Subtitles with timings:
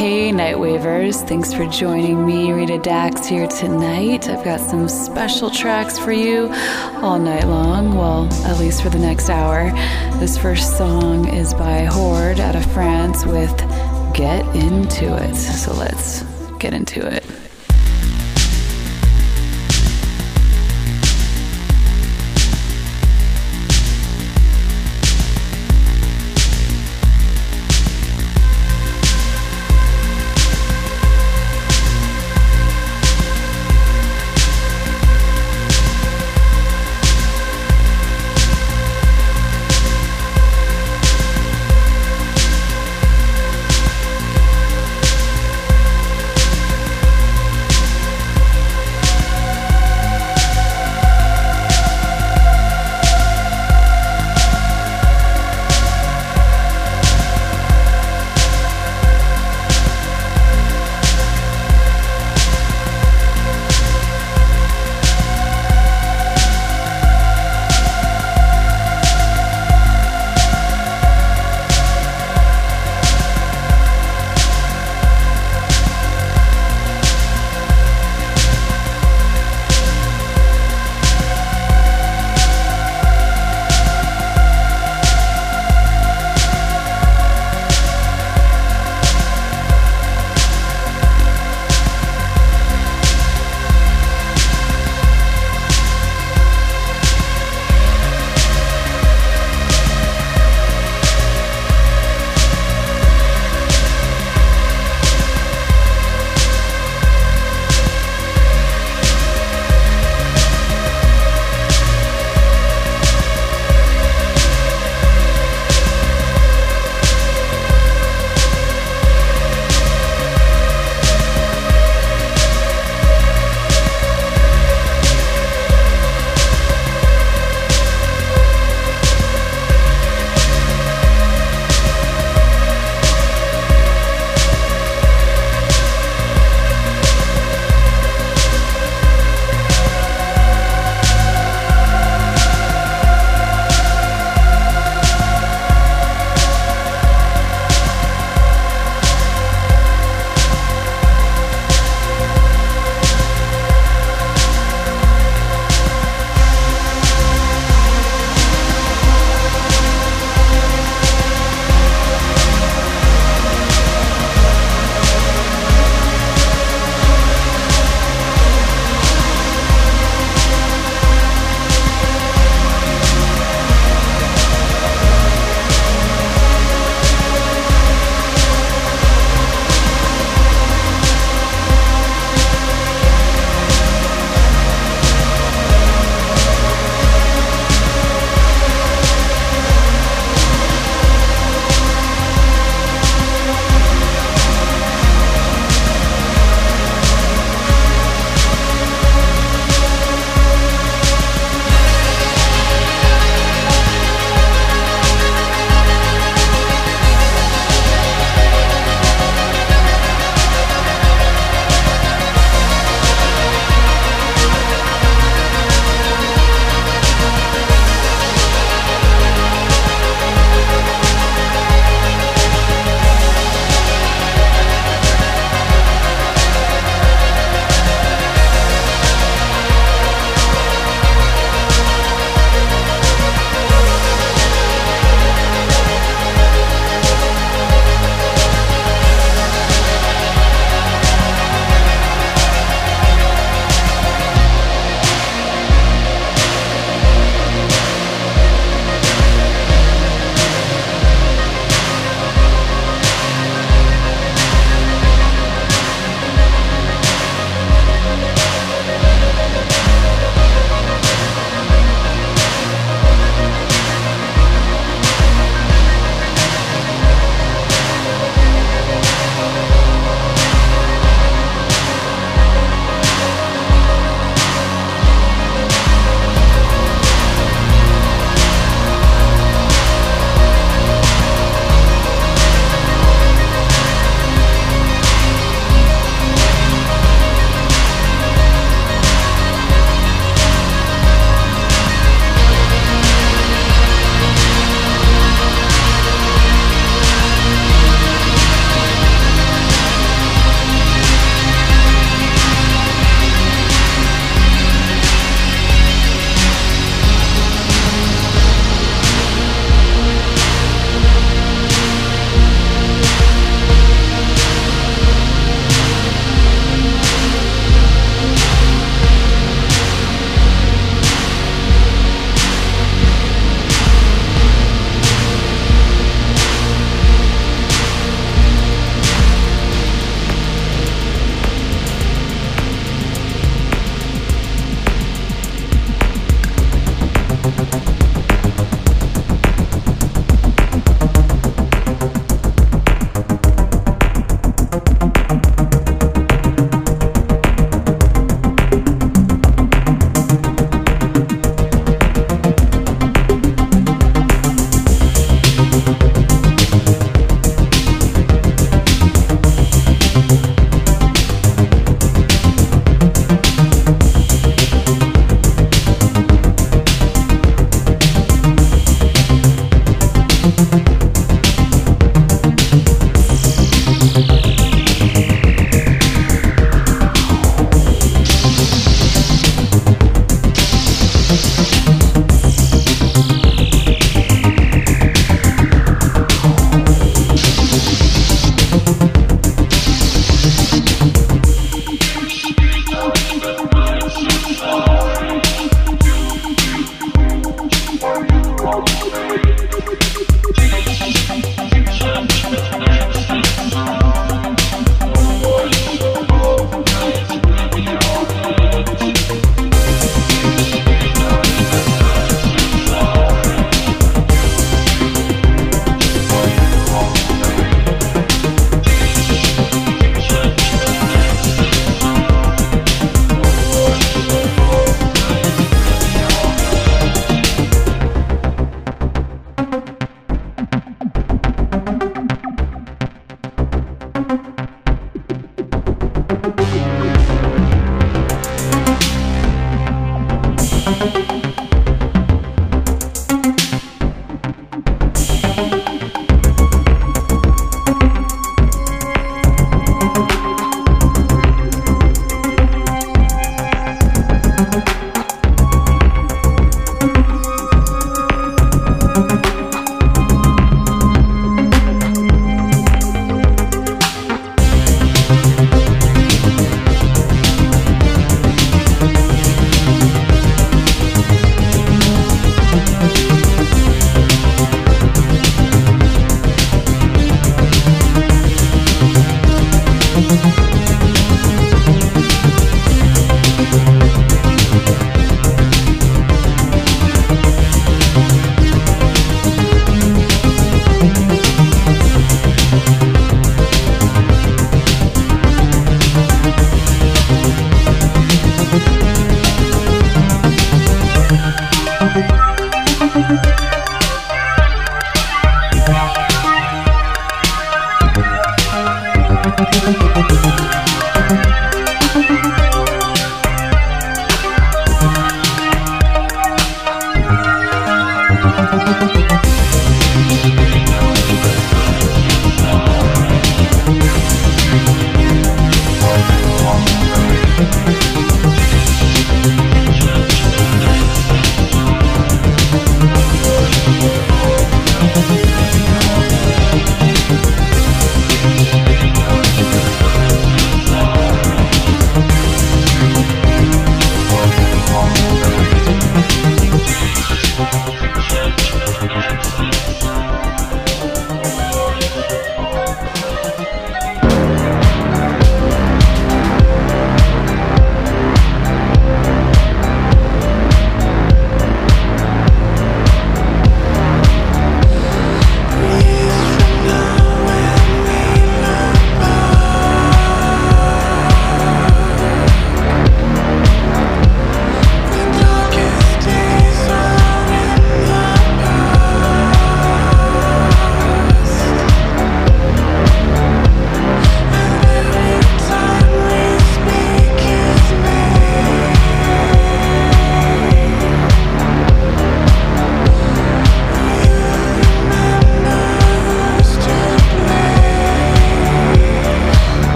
[0.00, 1.20] Hey, Night Wavers.
[1.24, 4.30] Thanks for joining me, Rita Dax, here tonight.
[4.30, 6.48] I've got some special tracks for you
[7.02, 7.94] all night long.
[7.94, 9.70] Well, at least for the next hour.
[10.18, 13.54] This first song is by Horde out of France with
[14.14, 15.34] Get Into It.
[15.36, 16.22] So let's
[16.58, 17.39] get into it.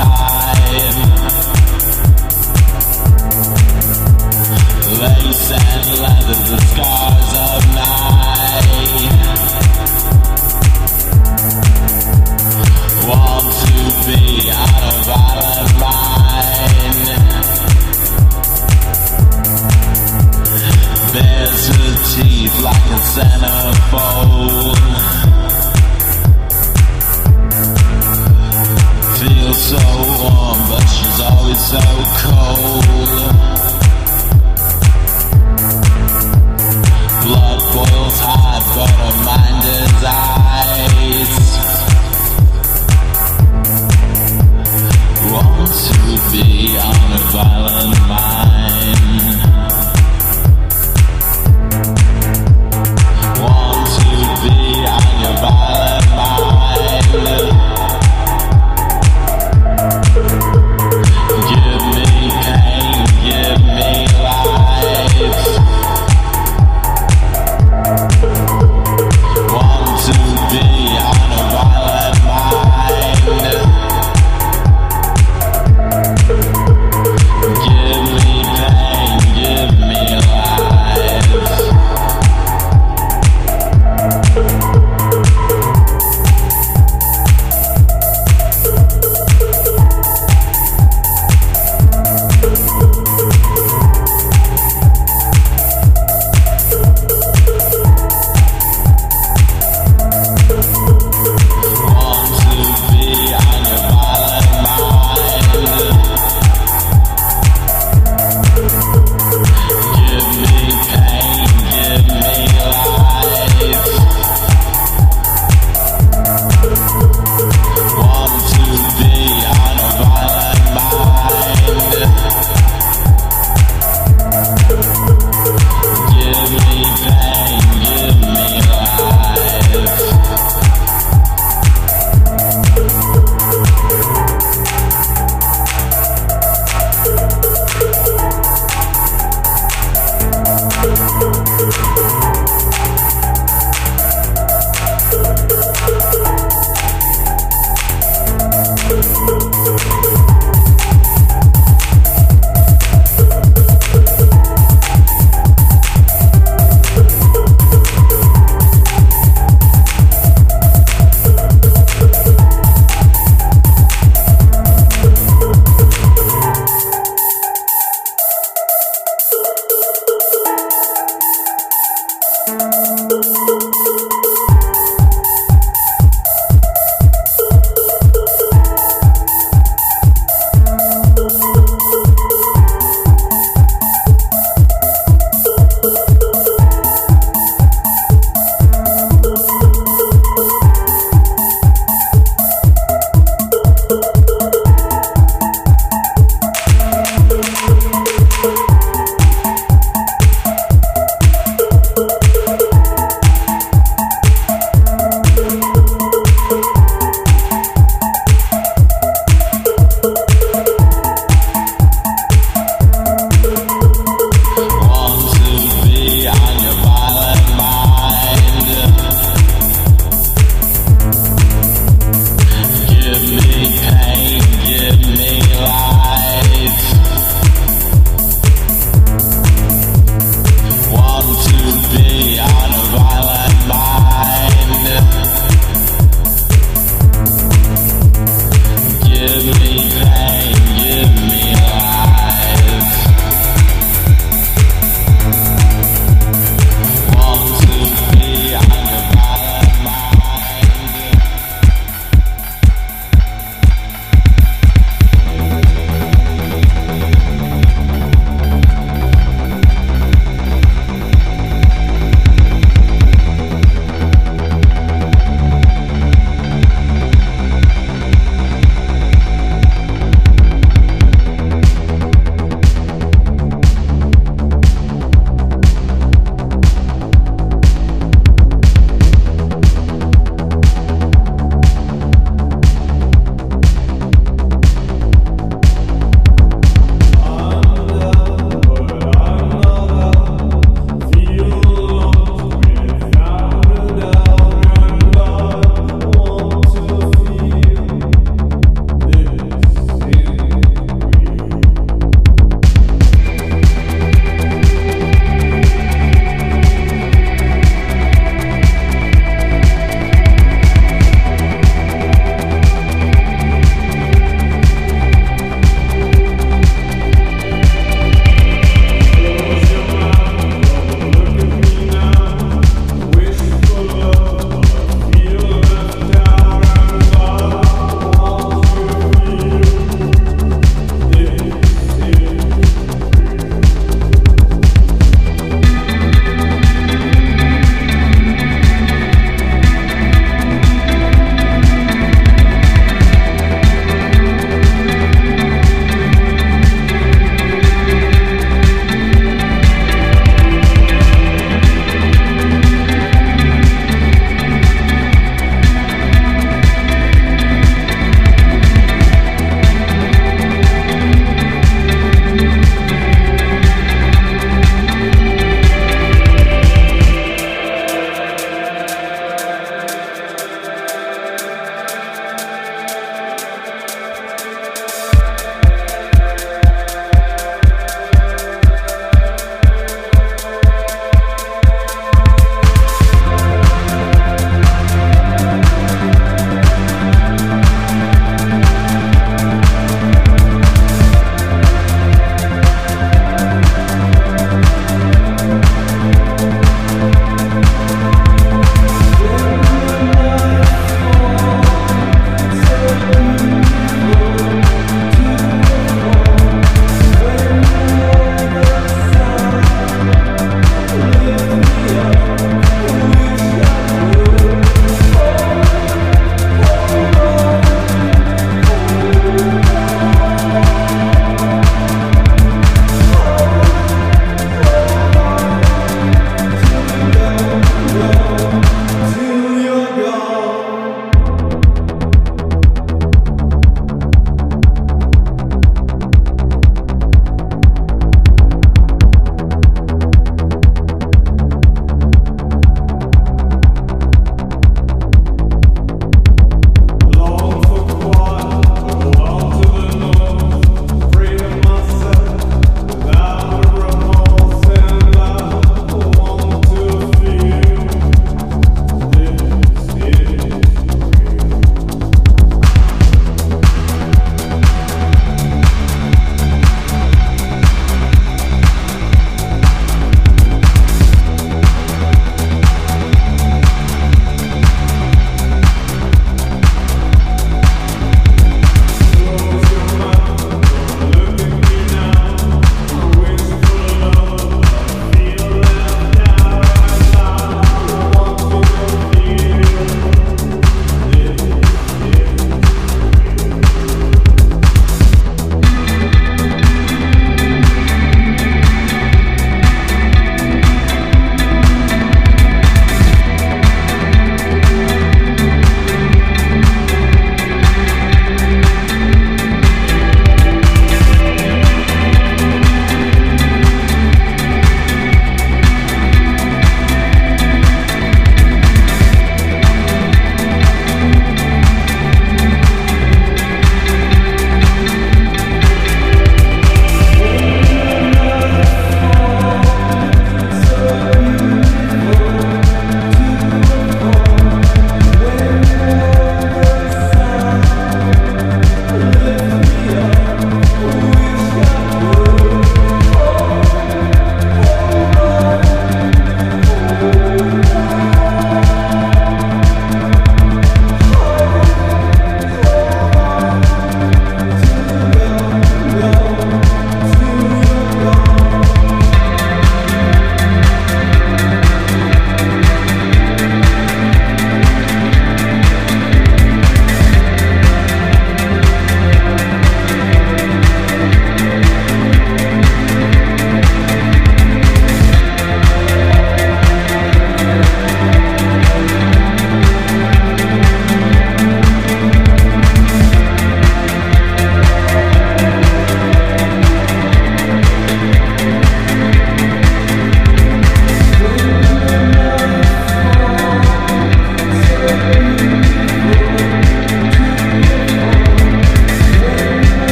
[0.00, 0.49] side.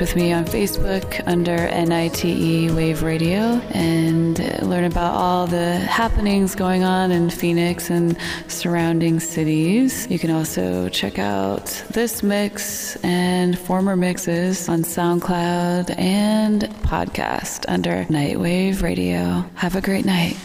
[0.00, 6.84] With me on Facebook under NITE Wave Radio and learn about all the happenings going
[6.84, 10.06] on in Phoenix and surrounding cities.
[10.08, 18.04] You can also check out this mix and former mixes on SoundCloud and podcast under
[18.04, 19.44] Nightwave Radio.
[19.56, 20.38] Have a great night.